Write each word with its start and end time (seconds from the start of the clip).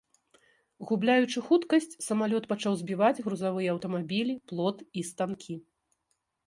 Губляючы 0.91 1.43
хуткасць, 1.49 1.87
самалёт 2.07 2.43
пачаў 2.55 2.73
збіваць 2.81 3.23
грузавыя 3.27 3.69
аўтамабілі, 3.77 4.33
плот 4.53 4.77
і 4.99 5.07
станкі. 5.13 5.55